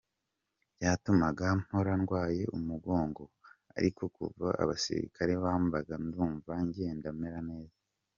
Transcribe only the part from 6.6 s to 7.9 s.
ngenda mera neza”.